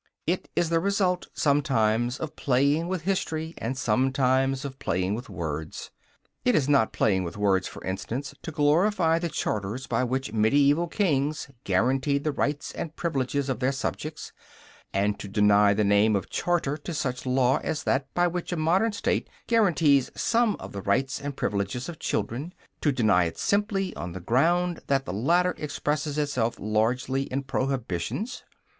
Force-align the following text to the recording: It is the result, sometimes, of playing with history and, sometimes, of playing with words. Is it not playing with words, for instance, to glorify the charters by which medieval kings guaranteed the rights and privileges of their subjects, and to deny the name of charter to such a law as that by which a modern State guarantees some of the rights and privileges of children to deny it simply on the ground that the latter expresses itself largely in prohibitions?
It 0.25 0.49
is 0.55 0.71
the 0.71 0.79
result, 0.79 1.27
sometimes, 1.35 2.19
of 2.19 2.35
playing 2.35 2.87
with 2.87 3.03
history 3.03 3.53
and, 3.59 3.77
sometimes, 3.77 4.65
of 4.65 4.79
playing 4.79 5.13
with 5.13 5.29
words. 5.29 5.91
Is 6.43 6.63
it 6.67 6.71
not 6.71 6.91
playing 6.91 7.23
with 7.23 7.37
words, 7.37 7.67
for 7.67 7.83
instance, 7.83 8.33
to 8.41 8.51
glorify 8.51 9.19
the 9.19 9.29
charters 9.29 9.85
by 9.85 10.03
which 10.03 10.33
medieval 10.33 10.87
kings 10.87 11.49
guaranteed 11.65 12.23
the 12.23 12.31
rights 12.31 12.71
and 12.71 12.95
privileges 12.95 13.47
of 13.47 13.59
their 13.59 13.71
subjects, 13.71 14.31
and 14.91 15.19
to 15.19 15.27
deny 15.27 15.71
the 15.75 15.83
name 15.83 16.15
of 16.15 16.31
charter 16.31 16.77
to 16.77 16.95
such 16.95 17.23
a 17.23 17.29
law 17.29 17.59
as 17.61 17.83
that 17.83 18.11
by 18.15 18.25
which 18.25 18.51
a 18.51 18.57
modern 18.57 18.93
State 18.93 19.29
guarantees 19.45 20.09
some 20.15 20.55
of 20.59 20.71
the 20.71 20.81
rights 20.81 21.21
and 21.21 21.37
privileges 21.37 21.87
of 21.87 21.99
children 21.99 22.55
to 22.81 22.91
deny 22.91 23.25
it 23.25 23.37
simply 23.37 23.95
on 23.95 24.13
the 24.13 24.19
ground 24.19 24.79
that 24.87 25.05
the 25.05 25.13
latter 25.13 25.53
expresses 25.59 26.17
itself 26.17 26.55
largely 26.57 27.31
in 27.31 27.43
prohibitions? 27.43 28.43